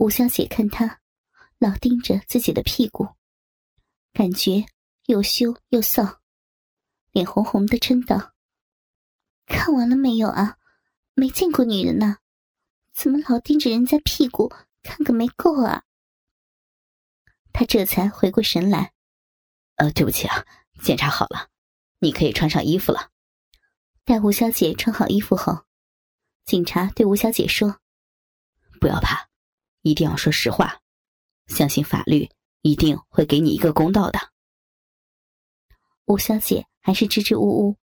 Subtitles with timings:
[0.00, 1.02] 吴小姐看他
[1.58, 3.06] 老盯着自己的屁股，
[4.14, 4.64] 感觉
[5.04, 6.16] 又羞又臊，
[7.10, 8.32] 脸红红的嗔道
[9.44, 10.56] ：“看完了没有啊？
[11.12, 12.16] 没见过女人呐，
[12.94, 14.50] 怎么老盯着人家屁股
[14.82, 15.84] 看个没够啊？”
[17.52, 18.94] 他这才回过神来
[19.76, 20.46] ：“呃，对不起啊，
[20.80, 21.50] 检查好了，
[21.98, 23.10] 你可以穿上衣服了。”
[24.06, 25.66] 待吴小姐穿好衣服后，
[26.46, 27.80] 警察对吴小姐说
[28.80, 29.28] ：“不要怕，
[29.82, 30.78] 一定要说实话，
[31.46, 32.28] 相信法律
[32.62, 34.18] 一定会给你一个公道的。”
[36.06, 37.76] 吴小姐还是支支吾吾，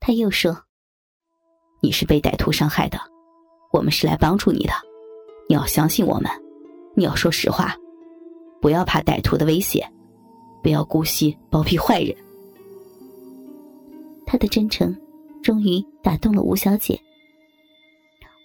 [0.00, 0.64] 她又说
[1.82, 2.98] ：“你是被歹徒伤害的，
[3.72, 4.72] 我们是来帮助你的，
[5.48, 6.30] 你要相信我们，
[6.96, 7.76] 你要说实话。”
[8.62, 9.86] 不要怕歹徒的威胁，
[10.62, 12.16] 不要姑息包庇坏人。
[14.24, 14.98] 他的真诚
[15.42, 16.98] 终于打动了吴小姐。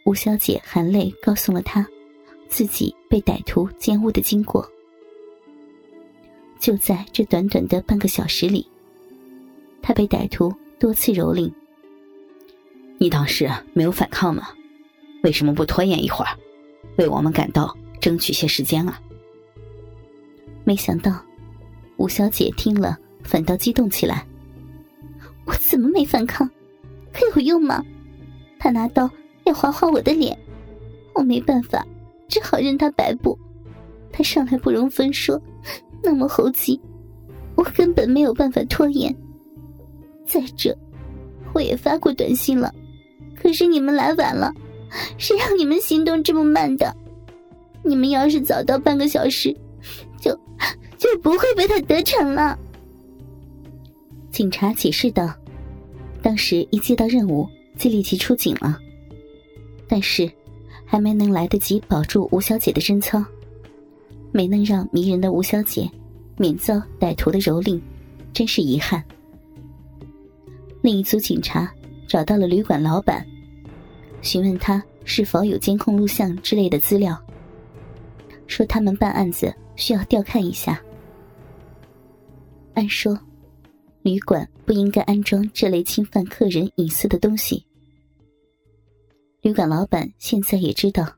[0.06, 1.88] 吴小姐含泪告诉了他
[2.50, 4.70] 自己被歹徒奸污的经过。
[6.60, 8.68] 就在这短短的半个小时里，
[9.82, 11.50] 他被歹徒多次蹂躏。
[12.98, 14.50] 你当时没有反抗吗？
[15.24, 16.38] 为什么不拖延一会儿，
[16.98, 19.00] 为我们赶到争取些时间啊？
[20.66, 21.24] 没想到，
[21.98, 24.26] 吴小姐听了反倒激动起来。
[25.46, 26.50] 我怎么没反抗？
[27.14, 27.84] 可有用吗？
[28.60, 29.10] 他拿刀
[29.46, 30.38] 要划划我的脸，
[31.14, 31.86] 我没办法，
[32.30, 33.38] 只好任他摆布。
[34.12, 35.42] 他上来不容分说，
[36.02, 36.80] 那么猴急，
[37.56, 39.14] 我根本没有办法拖延。
[40.26, 40.78] 再者，
[41.54, 42.74] 我也发过短信了，
[43.36, 44.54] 可是你们来晚了，
[45.18, 46.96] 谁让你们行动这么慢的？
[47.84, 49.54] 你们要是早到半个小时。
[50.20, 50.38] 就
[50.98, 52.60] 就不会被他得逞了。
[54.32, 55.34] 警察解释道
[56.22, 58.78] ：“当时一接到任务，就立即出警了。
[59.88, 60.30] 但是
[60.90, 63.24] 还没能来得及保住吴小姐的贞操，
[64.32, 65.88] 没能让迷人的吴小姐
[66.36, 67.80] 免遭歹徒的蹂躏，
[68.34, 69.04] 真是遗憾。”
[70.82, 71.72] 另一组警察
[72.08, 73.24] 找到了旅馆老板，
[74.24, 77.16] 询问他是否有监控录像之类的资料，
[78.48, 79.54] 说他们办案子。
[79.80, 80.78] 需要调看一下。
[82.74, 83.18] 按说，
[84.02, 87.66] 旅馆不应该安装这类侵犯客人隐私的东西。
[89.42, 91.18] 旅馆老板现在也知道，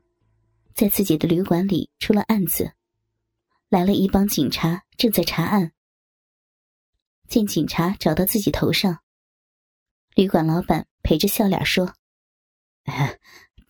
[0.74, 2.72] 在自己的旅馆里出了案子，
[3.68, 5.72] 来了一帮警察正在查案。
[7.26, 9.02] 见警察找到自己头上，
[10.14, 11.94] 旅馆老板陪着笑脸说：“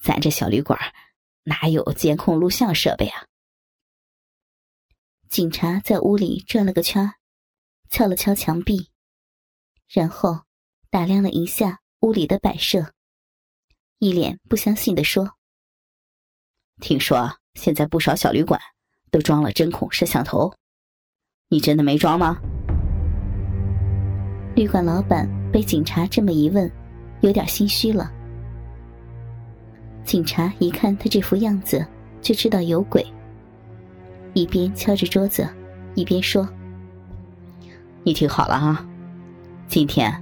[0.04, 0.78] 咱这小旅馆
[1.44, 3.26] 哪有监控录像设备啊？”
[5.30, 7.14] 警察在屋里转了个圈，
[7.88, 8.90] 敲了敲墙壁，
[9.88, 10.44] 然后
[10.90, 12.92] 打量了一下屋里的摆设，
[14.02, 15.30] 一脸不相信的说
[16.82, 18.60] ：“听说现在不少小旅馆
[19.12, 20.52] 都装了针孔摄像头，
[21.50, 22.36] 你真的没装吗？”
[24.56, 26.68] 旅馆老板被警察这么一问，
[27.20, 28.10] 有点心虚了。
[30.02, 31.86] 警察一看他这副样子，
[32.20, 33.06] 就知道有鬼。
[34.34, 35.48] 一边敲着桌子，
[35.94, 36.48] 一边说
[38.02, 38.84] ：“你听好了啊，
[39.68, 40.12] 今天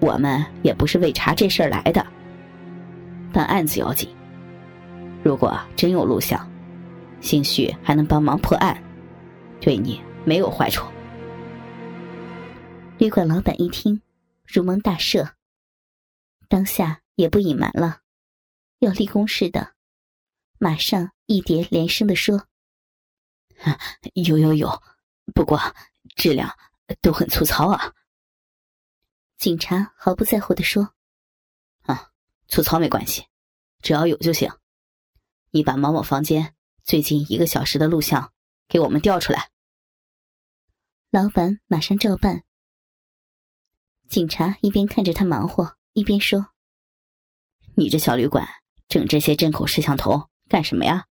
[0.00, 2.06] 我们也不是为查这事儿来的，
[3.32, 4.08] 办案子要紧。
[5.24, 6.48] 如果真有录像，
[7.20, 8.82] 兴许还能帮忙破案，
[9.60, 10.86] 对你没有坏处。”
[12.98, 14.00] 旅馆老板一听，
[14.44, 15.32] 如蒙大赦，
[16.48, 18.00] 当下也不隐瞒了，
[18.80, 19.74] 要立功似的，
[20.58, 22.46] 马上一叠连声的说。
[24.14, 24.82] 有有有，
[25.34, 25.60] 不过
[26.16, 26.48] 质量
[27.00, 27.92] 都很粗糙啊。
[29.36, 30.94] 警察毫不在乎的说：“，
[32.48, 33.26] 粗糙没关系，
[33.82, 34.50] 只要有就行。
[35.50, 38.32] 你把某某房间最近一个小时的录像
[38.68, 39.50] 给我们调出来。”
[41.10, 42.42] 老板马上照办。
[44.08, 46.48] 警察一边看着他忙活，一边说
[47.76, 48.48] ：“你这小旅馆
[48.88, 51.06] 整这些针孔摄像头干什么呀？”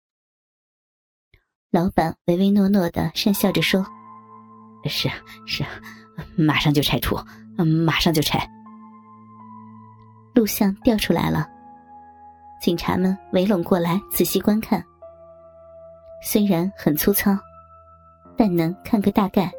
[1.71, 3.86] 老板唯唯诺诺的讪笑着说
[4.84, 5.10] ：“是
[5.47, 5.65] 是，
[6.36, 7.16] 马上就拆除，
[7.57, 8.47] 嗯马上就拆。”
[10.42, 11.48] 录像调出来了，
[12.60, 14.84] 警察们围拢过来仔细观看。
[16.21, 17.30] 虽然很粗糙，
[18.36, 19.53] 但能看个大概。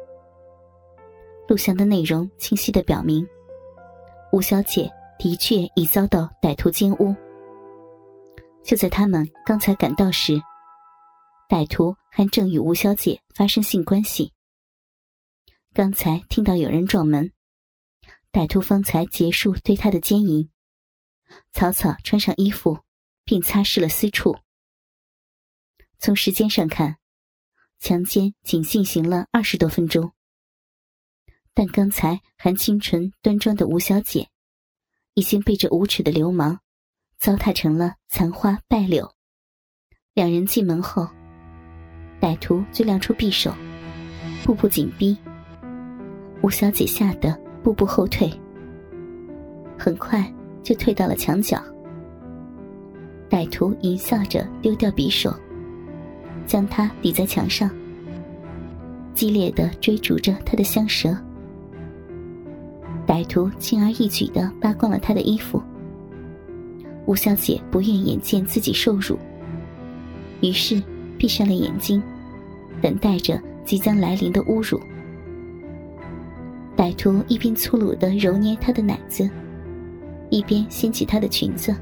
[1.48, 3.26] 录像的内容清晰的表明，
[4.30, 7.16] 吴小姐的确已遭到歹徒奸污。
[8.62, 10.38] 就在他们刚才赶到时。
[11.48, 14.34] 歹徒还正与吴小姐发生性关系。
[15.72, 17.32] 刚才听到有人撞门，
[18.30, 20.50] 歹徒方才结束对她的奸淫，
[21.52, 22.80] 草草穿上衣服，
[23.24, 24.38] 并擦拭了私处。
[25.98, 26.98] 从时间上看，
[27.78, 30.12] 强奸仅进行了二十多分钟。
[31.54, 34.28] 但刚才还清纯端庄的吴小姐，
[35.14, 36.60] 已经被这无耻的流氓
[37.16, 39.14] 糟蹋成了残花败柳。
[40.12, 41.08] 两人进门后，
[42.20, 43.54] 歹徒就亮出匕首，
[44.44, 45.16] 步步紧逼。
[46.42, 47.32] 吴小姐吓得
[47.62, 48.28] 步步后退，
[49.78, 50.20] 很快
[50.64, 51.62] 就退到了墙角。
[53.30, 55.32] 歹徒淫笑着丢掉匕首。
[56.46, 57.70] 将他抵在墙上，
[59.14, 61.16] 激烈的追逐着他的香舌。
[63.06, 65.62] 歹徒轻而易举的扒光了他的衣服。
[67.06, 69.18] 吴小姐不愿眼见自己受辱，
[70.42, 70.82] 于是
[71.16, 72.02] 闭上了眼睛，
[72.82, 74.78] 等待着即将来临的侮辱。
[76.76, 79.30] 歹徒一边粗鲁的揉捏她的奶子，
[80.34, 81.72] 一边掀起她的裙子。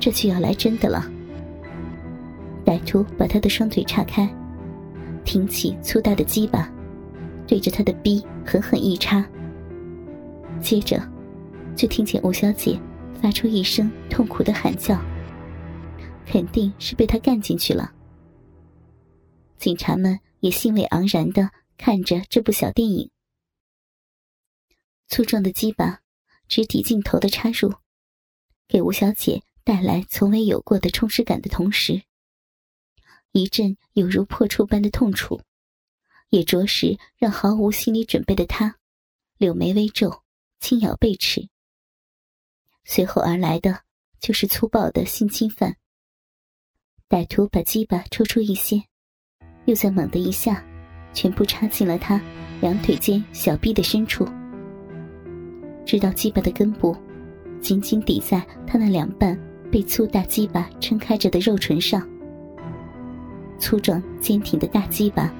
[0.00, 1.08] 这就要来真的了。
[2.64, 4.28] 歹徒把她的双腿岔开，
[5.24, 6.68] 挺起粗大的鸡巴，
[7.46, 9.24] 对着她的逼狠狠一插。
[10.60, 11.00] 接着，
[11.76, 12.76] 就听见吴小姐
[13.20, 15.00] 发出一声痛苦的喊叫，
[16.26, 17.92] 肯定是被他干进去了。
[19.58, 21.48] 警察们也兴味盎然的
[21.78, 23.08] 看着这部小电影。
[25.06, 26.00] 粗壮的鸡巴
[26.52, 27.72] 直抵镜头的插入，
[28.68, 32.02] 给吴小姐带来从未有过的充实感的同时。
[33.30, 35.40] 一阵有如破处般的痛楚，
[36.28, 38.76] 也着实让毫无心理准备的他
[39.38, 40.24] 柳眉微皱，
[40.60, 41.48] 轻咬背齿。
[42.84, 43.84] 随后而来的
[44.20, 45.78] 就是粗暴的性侵犯。
[47.08, 48.84] 歹徒把鸡巴抽出一些，
[49.64, 50.62] 又再猛的一下，
[51.14, 52.20] 全部插进了他
[52.60, 54.28] 两腿间小臂的深处，
[55.92, 56.96] 直到鸡巴的根部
[57.60, 59.38] 紧紧抵在他那两半
[59.70, 62.02] 被粗大鸡巴撑开着的肉唇上。
[63.58, 65.30] 粗壮坚挺的大鸡巴，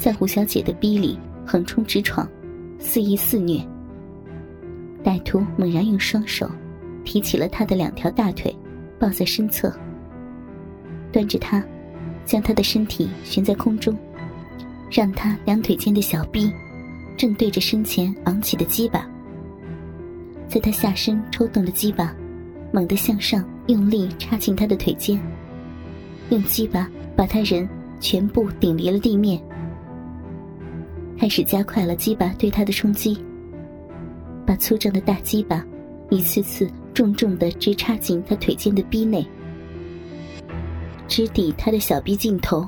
[0.00, 2.26] 在胡小姐的逼里横冲直闯，
[2.78, 3.60] 肆意肆虐。
[5.04, 6.50] 歹徒猛然用双手
[7.04, 8.56] 提起了她的两条大腿，
[8.98, 9.70] 抱在身侧，
[11.12, 11.62] 端着她，
[12.24, 13.94] 将她的身体悬在空中，
[14.90, 16.50] 让她两腿间的小臂
[17.14, 19.06] 正对着身前昂起的鸡巴，
[20.52, 22.14] 在他下身抽动的鸡巴
[22.70, 25.18] 猛地向上用力插进他的腿间，
[26.28, 26.86] 用鸡巴。
[27.14, 27.68] 把他人
[28.00, 29.38] 全部顶离了地面，
[31.18, 33.22] 开始加快了鸡巴对他的冲击，
[34.46, 35.62] 把粗壮的大鸡巴
[36.08, 39.24] 一次次重重的直插进他腿间的逼内，
[41.06, 42.66] 直抵他的小臂尽头。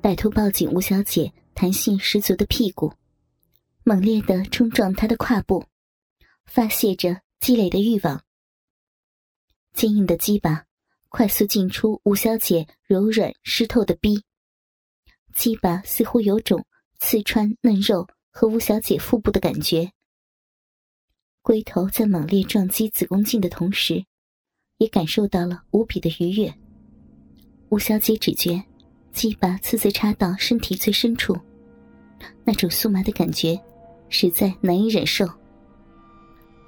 [0.00, 2.90] 歹徒抱紧吴小姐弹性十足的屁股，
[3.84, 5.62] 猛烈的冲撞她的胯部，
[6.46, 8.24] 发泄着积累的欲望。
[9.72, 10.66] 坚硬的鸡巴。
[11.12, 14.22] 快速进出吴小姐柔软湿透的逼，
[15.34, 16.64] 鸡巴似乎有种
[17.00, 19.90] 刺穿嫩肉和吴小姐腹部的感觉。
[21.42, 24.04] 龟头在猛烈撞击子宫颈的同时，
[24.76, 26.54] 也感受到了无比的愉悦。
[27.70, 28.62] 吴小姐只觉
[29.10, 31.36] 鸡巴次次插到身体最深处，
[32.44, 33.60] 那种酥麻的感觉
[34.10, 35.26] 实在难以忍受。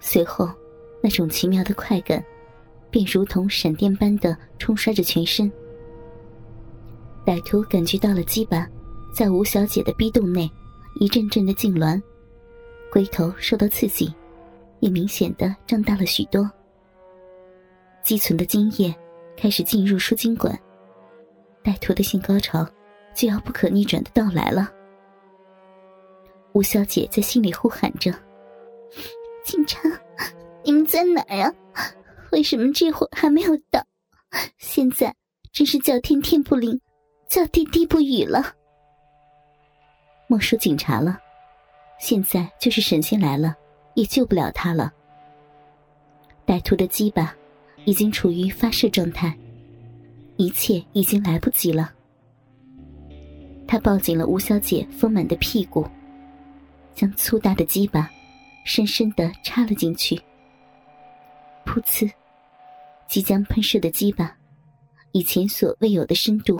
[0.02, 0.46] 随后，
[1.02, 2.22] 那种奇妙的快感。
[2.90, 5.50] 便如同闪电般的冲刷着全身。
[7.24, 8.68] 歹徒感觉到了鸡巴
[9.14, 10.46] 在吴小姐的逼洞内
[10.96, 11.98] 一阵阵的痉挛，
[12.92, 14.14] 龟头受到刺激，
[14.80, 16.46] 也明显的胀大了许多。
[18.04, 18.94] 积存的精液
[19.38, 20.54] 开始进入输精管，
[21.64, 22.68] 歹徒的性高潮
[23.14, 24.70] 就要不可逆转的到来了。
[26.52, 28.12] 吴小姐在心里呼喊着
[29.44, 29.80] ：“警察，
[30.64, 31.52] 你们在哪儿呀？”
[32.32, 33.84] 为什么这会儿还没有到？
[34.56, 35.14] 现在
[35.52, 36.80] 真是叫天天不灵，
[37.28, 38.54] 叫地地不语了。
[40.26, 41.18] 莫说警察了，
[42.00, 43.54] 现在就是神仙来了，
[43.94, 44.90] 也救不了他了。
[46.46, 47.36] 歹徒的鸡巴
[47.84, 49.36] 已经处于发射状态，
[50.36, 51.92] 一切已经来不及了。
[53.68, 55.86] 他抱紧了吴小姐丰满的屁股，
[56.94, 58.10] 将粗大的鸡巴
[58.64, 60.16] 深深的插了进去。
[61.64, 62.10] 噗呲。
[63.08, 64.38] 即将喷射的鸡巴，
[65.10, 66.58] 以前所未有的深度，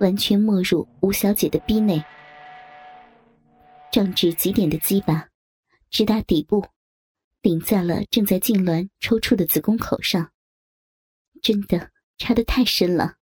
[0.00, 2.04] 完全没入吴小姐的逼内。
[3.92, 5.28] 胀至极点的鸡巴，
[5.88, 6.66] 直达底部，
[7.40, 10.32] 顶在了正在痉挛抽搐的子宫口上。
[11.40, 13.14] 真的插得太深了，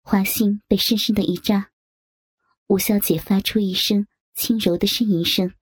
[0.00, 1.71] 花心被深深的一扎，
[2.72, 5.52] 吴小姐发出一声轻柔的呻吟声。